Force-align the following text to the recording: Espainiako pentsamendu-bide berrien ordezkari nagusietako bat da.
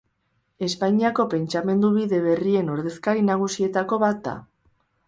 Espainiako 0.67 1.25
pentsamendu-bide 1.33 2.23
berrien 2.27 2.75
ordezkari 2.79 3.27
nagusietako 3.31 4.03
bat 4.07 4.27
da. 4.31 4.37